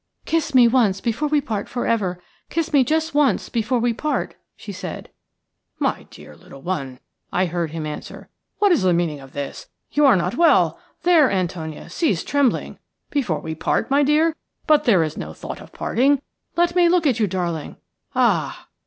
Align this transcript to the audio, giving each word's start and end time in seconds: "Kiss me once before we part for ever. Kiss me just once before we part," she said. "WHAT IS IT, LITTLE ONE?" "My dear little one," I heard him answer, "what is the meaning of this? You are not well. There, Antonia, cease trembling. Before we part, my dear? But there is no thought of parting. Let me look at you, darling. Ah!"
"Kiss 0.25 0.55
me 0.55 0.67
once 0.67 0.99
before 0.99 1.27
we 1.29 1.39
part 1.41 1.69
for 1.69 1.85
ever. 1.85 2.19
Kiss 2.49 2.73
me 2.73 2.83
just 2.83 3.13
once 3.13 3.49
before 3.49 3.77
we 3.77 3.93
part," 3.93 4.35
she 4.55 4.71
said. 4.71 5.11
"WHAT 5.77 6.17
IS 6.17 6.17
IT, 6.17 6.17
LITTLE 6.17 6.23
ONE?" 6.23 6.27
"My 6.27 6.35
dear 6.35 6.35
little 6.43 6.61
one," 6.63 6.99
I 7.31 7.45
heard 7.45 7.69
him 7.69 7.85
answer, 7.85 8.27
"what 8.57 8.71
is 8.71 8.81
the 8.81 8.93
meaning 8.93 9.19
of 9.19 9.33
this? 9.33 9.67
You 9.91 10.07
are 10.07 10.15
not 10.15 10.35
well. 10.37 10.79
There, 11.03 11.29
Antonia, 11.29 11.87
cease 11.87 12.23
trembling. 12.23 12.79
Before 13.11 13.41
we 13.41 13.53
part, 13.53 13.91
my 13.91 14.01
dear? 14.01 14.35
But 14.65 14.85
there 14.85 15.03
is 15.03 15.17
no 15.17 15.33
thought 15.33 15.61
of 15.61 15.71
parting. 15.71 16.19
Let 16.55 16.75
me 16.75 16.89
look 16.89 17.05
at 17.05 17.19
you, 17.19 17.27
darling. 17.27 17.75
Ah!" 18.15 18.69